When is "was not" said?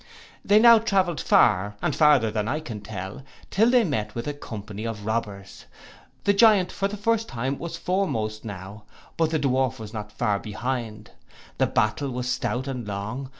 9.77-10.11